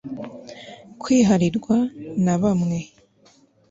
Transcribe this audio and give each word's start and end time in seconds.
kwiharirwa 1.01 1.75
na 2.25 2.33
bamwe 2.41 2.79